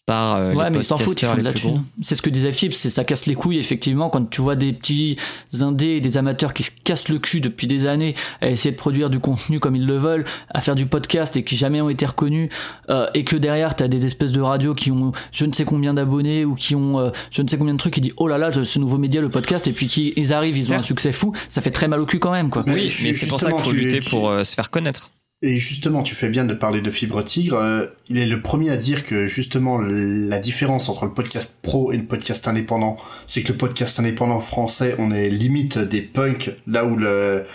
[0.09, 1.75] par euh, ouais, les mais ils s'en foutent, ils font de les la plus gros.
[1.75, 1.83] thune.
[2.01, 4.73] C'est ce que disait Philippe, c'est ça casse les couilles, effectivement, quand tu vois des
[4.73, 5.15] petits
[5.61, 8.75] indés et des amateurs qui se cassent le cul depuis des années à essayer de
[8.77, 11.89] produire du contenu comme ils le veulent, à faire du podcast et qui jamais ont
[11.89, 12.49] été reconnus,
[12.89, 15.93] euh, et que derrière t'as des espèces de radios qui ont je ne sais combien
[15.93, 18.37] d'abonnés ou qui ont euh, je ne sais combien de trucs qui disent oh là
[18.37, 21.11] là, ce nouveau média, le podcast, et puis qui ils arrivent, ils ont un succès
[21.11, 22.63] fou, ça fait très mal au cul quand même, quoi.
[22.65, 24.69] Mais Oui, mais c'est pour ça qu'il faut tu- lutter tu- pour euh, se faire
[24.71, 25.11] connaître.
[25.41, 27.57] Et justement, tu fais bien de parler de Fibre Tigre.
[27.57, 31.93] Euh, il est le premier à dire que justement la différence entre le podcast pro
[31.93, 36.51] et le podcast indépendant, c'est que le podcast indépendant français, on est limite des punks,
[36.67, 37.45] là où le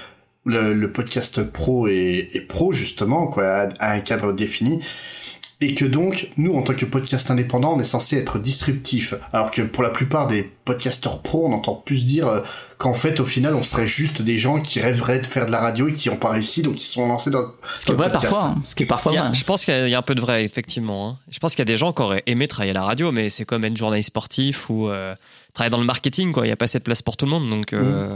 [0.46, 4.80] le, podcast pro est, pro justement, quoi, a un cadre défini.
[5.60, 9.14] Et que donc, nous, en tant que podcast indépendant, on est censé être disruptif.
[9.32, 12.40] Alors que pour la plupart des podcasteurs pro, on entend plus dire euh,
[12.78, 15.60] qu'en fait, au final, on serait juste des gens qui rêveraient de faire de la
[15.60, 17.46] radio et qui n'ont pas réussi, donc ils sont lancés dans.
[17.76, 18.32] Ce qui est vrai podcast.
[18.32, 18.62] parfois, hein.
[18.64, 19.32] ce qui est parfois a- hein.
[19.32, 21.08] je pense qu'il y a- un peu de vrai, effectivement.
[21.10, 21.16] hein.
[21.30, 23.28] Je pense qu'il y a des gens qui auraient aimé travailler à la radio, mais
[23.28, 25.14] c'est comme être journaliste sportif ou euh,
[25.52, 26.32] travailler dans le marketing.
[26.32, 26.44] quoi.
[26.44, 27.48] Il n'y a pas assez de place pour tout le monde.
[27.48, 28.10] Donc, euh,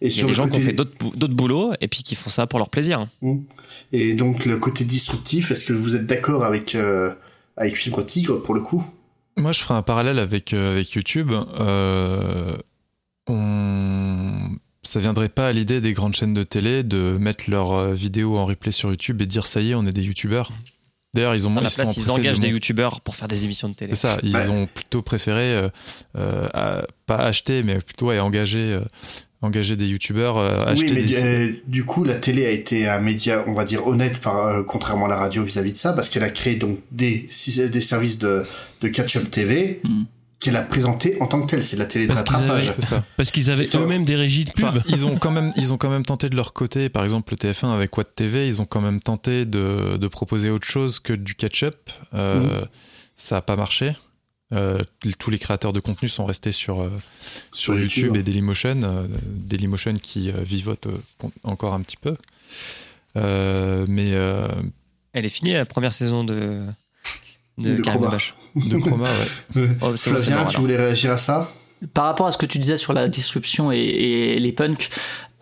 [0.00, 1.88] Et il y a sur des gens qui ont fait d'autres bou- d'autres boulots et
[1.88, 3.06] puis qui font ça pour leur plaisir.
[3.92, 7.12] et donc le côté disruptif, est-ce que vous êtes d'accord avec euh,
[7.56, 8.84] avec Fibre Tigre pour le coup?
[9.36, 11.32] Moi, je ferai un parallèle avec, euh, avec YouTube.
[13.28, 14.48] On...
[14.82, 18.36] Ça viendrait pas à l'idée des grandes chaînes de télé de mettre leurs euh, vidéos
[18.36, 20.52] en replay sur YouTube et dire ça y est, on est des YouTubeurs.
[21.14, 23.44] D'ailleurs, ils ont À la ils place, ils engagent de des youtubeurs pour faire des
[23.44, 23.94] émissions de télé.
[23.94, 24.48] C'est ça, ils Ouais.
[24.48, 25.68] ont plutôt préféré euh,
[26.18, 28.80] euh, à- pas acheter, mais plutôt ouais, engager, euh,
[29.40, 32.88] engager des youtubeurs, euh, acheter Oui, mais des euh, du coup, la télé a été
[32.88, 35.92] un média, on va dire honnête, par, euh, contrairement à la radio vis-à-vis de ça,
[35.92, 37.28] parce qu'elle a créé donc des
[37.70, 38.42] des services de
[38.80, 40.02] de catch-up TV Mm.
[40.44, 41.62] Qu'elle a présenté en tant que telle.
[41.62, 42.70] C'est de la télé de Parce qu'ils rattrapage.
[43.16, 44.64] Parce qu'ils avaient eux-mêmes des régies de pub.
[44.66, 46.88] Enfin, ils ont quand même, ils ont quand même tenté de leur côté.
[46.88, 50.50] Par exemple, le TF1 avec Watt TV, ils ont quand même tenté de, de proposer
[50.50, 51.90] autre chose que du catch-up.
[52.14, 52.64] Euh,
[53.16, 53.96] Ça a pas marché.
[54.52, 54.78] Euh,
[55.18, 56.90] tous les créateurs de contenu sont restés sur euh,
[57.50, 58.16] sur Sur YouTube, YouTube.
[58.16, 62.16] et Dailymotion, euh, Dailymotion qui euh, vivote euh, encore un petit peu.
[63.16, 64.48] Euh, mais euh,
[65.12, 66.60] Elle est finie la première saison de,
[67.58, 68.02] de, De Karim
[68.56, 69.68] de Chroma, ouais.
[69.82, 71.50] Oh, c'est bon, c'est Flavien, bon, tu voulais réagir à ça?
[71.92, 74.88] Par rapport à ce que tu disais sur la disruption et, et les punks,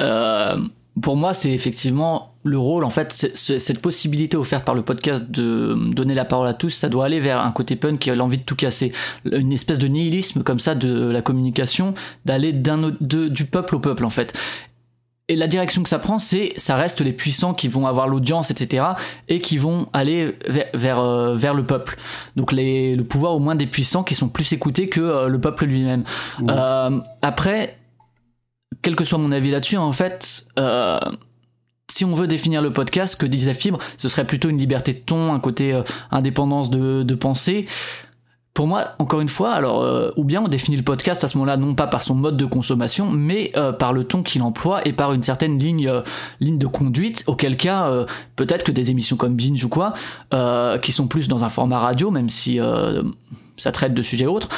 [0.00, 0.56] euh,
[1.00, 4.82] pour moi, c'est effectivement le rôle, en fait, c'est- c'est- cette possibilité offerte par le
[4.82, 8.10] podcast de donner la parole à tous, ça doit aller vers un côté punk qui
[8.10, 8.92] a l'envie de tout casser.
[9.30, 11.94] Une espèce de nihilisme comme ça de la communication,
[12.24, 14.36] d'aller d'un du peuple au peuple, en fait.
[15.28, 18.50] Et la direction que ça prend, c'est ça reste les puissants qui vont avoir l'audience,
[18.50, 18.84] etc.,
[19.28, 21.96] et qui vont aller vers vers, euh, vers le peuple.
[22.34, 25.40] Donc les, le pouvoir au moins des puissants qui sont plus écoutés que euh, le
[25.40, 26.04] peuple lui-même.
[26.40, 26.50] Mmh.
[26.50, 27.78] Euh, après,
[28.82, 30.98] quel que soit mon avis là-dessus, en fait, euh,
[31.88, 34.98] si on veut définir le podcast, que disait Fibre, ce serait plutôt une liberté de
[34.98, 35.80] ton, un côté
[36.10, 37.66] indépendance de, de pensée.
[38.54, 41.38] Pour moi, encore une fois, alors, euh, ou bien on définit le podcast à ce
[41.38, 44.86] moment-là, non pas par son mode de consommation, mais euh, par le ton qu'il emploie
[44.86, 46.02] et par une certaine ligne, euh,
[46.40, 47.90] ligne de conduite, auquel cas,
[48.36, 49.94] peut-être que des émissions comme Binge ou quoi,
[50.82, 52.58] qui sont plus dans un format radio, même si
[53.56, 54.48] ça traite de sujets autres,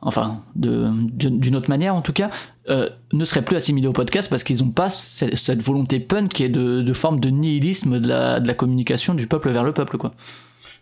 [0.00, 2.30] enfin, d'une autre manière en tout cas,
[2.68, 6.44] ne seraient plus assimilés au podcast parce qu'ils n'ont pas cette, cette volonté punk qui
[6.44, 9.72] est de, de forme de nihilisme de la, de la communication du peuple vers le
[9.72, 10.12] peuple, quoi.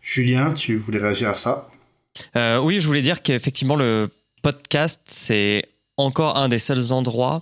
[0.00, 1.68] Julien, tu voulais réagir à ça?
[2.36, 4.10] Euh, oui, je voulais dire qu'effectivement, le
[4.42, 5.64] podcast, c'est
[5.96, 7.40] encore un des seuls endroits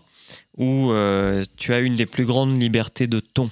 [0.57, 3.51] où euh, tu as une des plus grandes libertés de ton.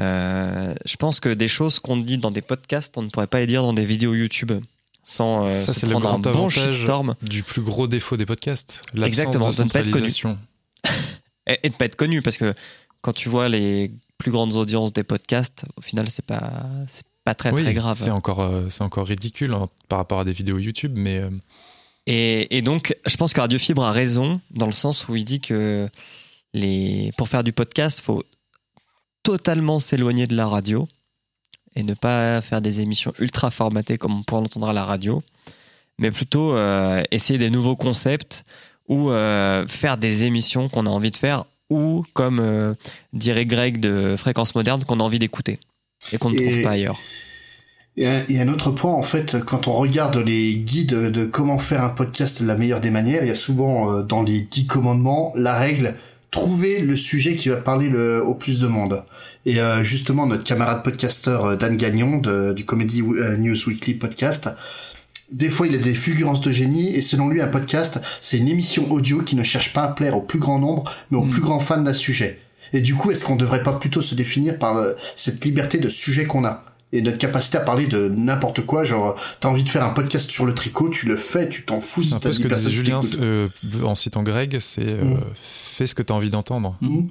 [0.00, 3.40] Euh, je pense que des choses qu'on dit dans des podcasts, on ne pourrait pas
[3.40, 4.52] les dire dans des vidéos YouTube
[5.02, 8.26] sans euh, Ça, c'est le prendre un grand bon shitstorm du plus gros défaut des
[8.26, 8.82] podcasts.
[9.02, 10.12] Exactement, de ne pas être connu.
[11.46, 12.52] et, de pas être connu parce que
[13.00, 16.66] quand tu vois les plus grandes audiences des podcasts, au final, c'est pas
[17.28, 17.96] pas très Oui, très grave.
[17.98, 21.30] C'est encore, euh, c'est encore ridicule hein, par rapport à des vidéos YouTube, mais euh,
[22.06, 25.24] Et, et donc, je pense que Radio Fibre a raison dans le sens où il
[25.24, 25.88] dit que
[26.54, 28.24] les, pour faire du podcast, faut
[29.22, 30.88] totalement s'éloigner de la radio
[31.76, 35.22] et ne pas faire des émissions ultra formatées comme on pourrait l'entendre à la radio,
[35.98, 38.44] mais plutôt euh, essayer des nouveaux concepts
[38.88, 42.72] ou euh, faire des émissions qu'on a envie de faire ou comme euh,
[43.12, 45.58] dirait Greg de Fréquence Moderne qu'on a envie d'écouter
[46.12, 46.98] et qu'on ne Et- trouve pas ailleurs.
[47.96, 51.58] Et un, et un autre point, en fait, quand on regarde les guides de comment
[51.58, 54.40] faire un podcast de la meilleure des manières, il y a souvent euh, dans les
[54.42, 55.94] dix commandements la règle
[56.30, 59.02] trouver le sujet qui va parler le, au plus de monde.
[59.46, 64.48] Et euh, justement, notre camarade podcasteur euh, Dan Gagnon de- du Comedy News Weekly podcast,
[65.32, 68.48] des fois il a des fulgurances de génie et selon lui un podcast c'est une
[68.48, 71.30] émission audio qui ne cherche pas à plaire au plus grand nombre mais au Mm.
[71.30, 72.38] plus grand fan d'un sujet.
[72.72, 75.88] Et du coup, est-ce qu'on devrait pas plutôt se définir par euh, cette liberté de
[75.88, 79.68] sujet qu'on a et notre capacité à parler de n'importe quoi, genre t'as envie de
[79.68, 82.18] faire un podcast sur le tricot, tu le fais, tu t'en fous c'est si un
[82.18, 83.48] t'as peu ce dit que personne disait qui Julien euh,
[83.84, 85.20] en citant Greg, c'est euh, Mm.
[85.34, 86.76] fais ce que tu as envie d'entendre.
[86.80, 87.08] Mhm.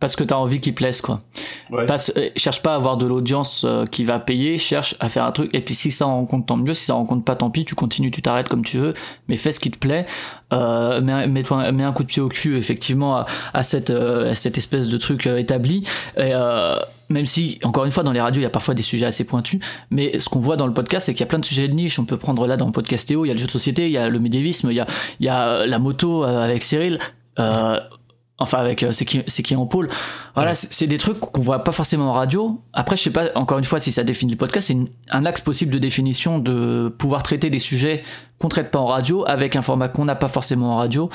[0.00, 1.22] Parce que t'as envie qu'il plaise, quoi.
[1.70, 1.86] Ouais.
[1.90, 5.32] Euh, cherche pas à avoir de l'audience euh, qui va payer, cherche à faire un
[5.32, 5.52] truc.
[5.54, 6.74] Et puis si ça en rencontre, tant mieux.
[6.74, 7.64] Si ça en rencontre pas, tant pis.
[7.64, 8.94] Tu continues, tu t'arrêtes comme tu veux.
[9.26, 10.06] Mais fais ce qui te plaît.
[10.52, 14.30] Euh, mets, mets-toi, mets un coup de pied au cul, effectivement, à, à cette, euh,
[14.30, 15.82] à cette espèce de truc euh, établi.
[16.16, 16.78] Et, euh,
[17.10, 19.24] même si, encore une fois, dans les radios, il y a parfois des sujets assez
[19.24, 19.60] pointus.
[19.90, 21.74] Mais ce qu'on voit dans le podcast, c'est qu'il y a plein de sujets de
[21.74, 21.98] niche.
[21.98, 23.86] On peut prendre là dans le podcast Théo, il y a le jeu de société,
[23.86, 24.86] il y a le médiévisme, il y a,
[25.20, 26.98] il y a la moto euh, avec Cyril.
[27.38, 27.78] Euh,
[28.38, 29.88] enfin avec euh, c'est qui c'est qui en pôle
[30.34, 32.60] voilà c'est c'est des trucs qu'on voit pas forcément en radio.
[32.72, 35.26] Après je sais pas encore une fois si ça définit le podcast c'est une- un
[35.26, 38.02] axe possible de définition de pouvoir traiter des sujets
[38.38, 41.10] qu'on traite pas en radio avec un format qu'on n'a pas forcément en radio.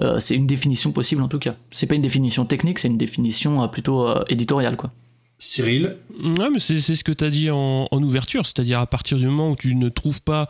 [0.00, 1.56] Euh, c'est une définition possible en tout cas.
[1.72, 4.92] C'est pas une définition technique c'est une définition euh, plutôt euh, éditoriale quoi.
[5.40, 8.86] Cyril, Ouais, mais c'est c'est ce que tu as dit en, en ouverture, c'est-à-dire à
[8.88, 10.48] partir du moment où tu ne trouves pas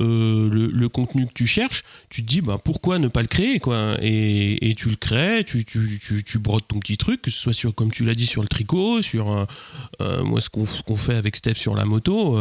[0.00, 3.58] euh, le, contenu que tu cherches, tu te dis bah, pourquoi ne pas le créer
[3.58, 3.96] quoi?
[4.00, 7.52] Et, et tu le crées, tu, tu, tu, brodes ton petit truc, que ce soit
[7.52, 9.44] sur, comme tu l'as dit, sur le tricot, sur euh,
[10.00, 12.38] euh, moi ce qu'on fait avec Steph sur la moto,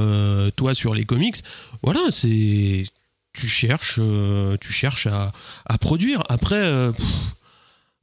[0.56, 1.44] toi sur les comics.
[1.84, 2.86] Voilà, c'est
[3.34, 4.00] tu cherches,
[4.60, 5.32] tu cherches à,
[5.66, 6.24] à produire.
[6.30, 6.92] Après,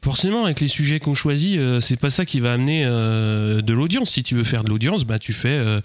[0.06, 3.72] forcément, avec les sujets qu'on choisit, euh, c'est pas ça qui va amener euh, de
[3.72, 4.10] l'audience.
[4.10, 5.48] Si tu veux faire de l'audience, bah tu fais.
[5.50, 5.80] euh,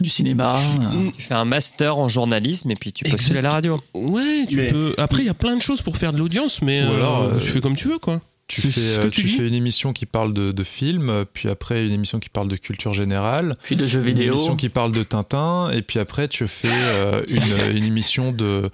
[0.00, 0.58] du cinéma
[0.92, 3.80] euh, Tu fais un master en journalisme et puis tu postules à la radio.
[3.94, 4.94] Ouais, tu Mais- peux.
[4.98, 7.46] Après, il y a plein de choses pour faire de l'audience, mais Ou alors, tu
[7.50, 8.20] fais comme tu veux, quoi.
[8.46, 11.86] Tu, fais, ce que tu fais une émission qui parle de, de films, puis après
[11.86, 14.92] une émission qui parle de culture générale, puis de jeux une vidéo émission qui parle
[14.92, 18.68] de Tintin, et puis après tu fais euh, une, une émission de,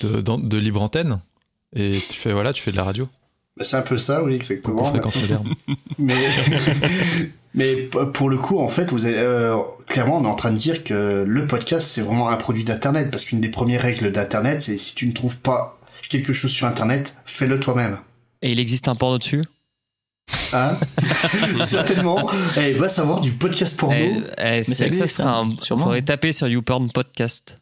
[0.00, 1.20] de, de libre antenne.
[1.76, 3.06] Et tu fais, voilà, tu fais de la radio,
[3.60, 4.84] c'est un peu ça, oui, en exactement.
[4.84, 5.48] fréquence moderne.
[5.98, 6.14] Mais,
[7.54, 10.56] mais pour le coup, en fait, vous avez, euh, clairement, on est en train de
[10.56, 13.12] dire que le podcast, c'est vraiment un produit d'Internet.
[13.12, 16.66] Parce qu'une des premières règles d'Internet, c'est si tu ne trouves pas quelque chose sur
[16.66, 17.98] Internet, fais-le toi-même.
[18.42, 19.44] Et il existe un porno dessus?
[20.52, 20.76] Hein?
[21.64, 22.28] Certainement.
[22.56, 23.94] Eh, va savoir du podcast porno.
[23.96, 25.62] Eh, eh, c'est ça que ça sera hein, un.
[25.62, 25.84] sûrement.
[25.84, 27.60] Faudrait taper sur YouPorn Podcast.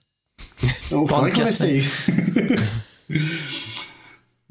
[0.63, 1.85] Il faudrait qu'on podcast, essaye.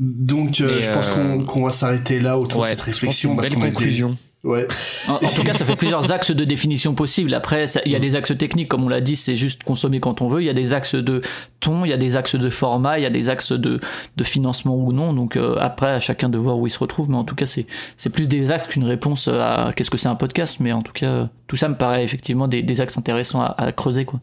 [0.03, 3.35] Donc, euh, je pense euh, qu'on qu'on va s'arrêter là autour Ouais, de cette réflexion.
[3.35, 4.17] parce belle qu'on a été- conclusion.
[4.43, 4.67] Ouais.
[5.07, 7.31] En, en tout cas, ça fait plusieurs axes de définition possibles.
[7.35, 10.19] Après, il y a des axes techniques, comme on l'a dit, c'est juste consommer quand
[10.23, 10.41] on veut.
[10.41, 11.21] Il y a des axes de
[11.59, 13.79] ton, il y a des axes de format, il y a des axes de,
[14.17, 15.13] de financement ou non.
[15.13, 17.07] Donc euh, après, à chacun de voir où il se retrouve.
[17.11, 20.07] Mais en tout cas, c'est c'est plus des axes qu'une réponse à qu'est-ce que c'est
[20.09, 20.57] un podcast.
[20.59, 23.71] Mais en tout cas, tout ça me paraît effectivement des, des axes intéressants à, à
[23.71, 24.21] creuser, quoi.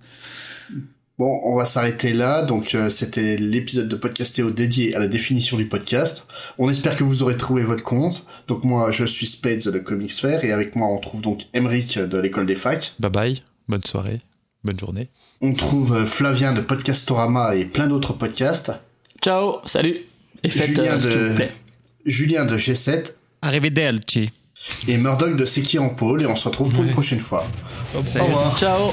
[1.18, 2.42] Bon, on va s'arrêter là.
[2.42, 6.26] Donc, euh, c'était l'épisode de Podcastéo dédié à la définition du podcast.
[6.58, 8.24] On espère que vous aurez trouvé votre compte.
[8.46, 11.98] Donc, moi, je suis Spades de Comics Fair et avec moi, on trouve donc Emeric
[11.98, 12.94] de l'école des facs.
[13.00, 14.20] Bye bye, bonne soirée,
[14.62, 15.08] bonne journée.
[15.40, 18.70] On trouve euh, Flavien de Podcastorama et plein d'autres podcasts.
[19.20, 19.96] Ciao, salut.
[20.44, 21.52] Et faites Julien euh, ce de- vous plaît.
[22.06, 24.30] Julien de G7 Arrivederci.
[24.86, 27.48] et Murdoch de C'est qui en pôle et on se retrouve pour une prochaine fois.
[27.92, 28.56] Au Au revoir.
[28.56, 28.90] Ciao.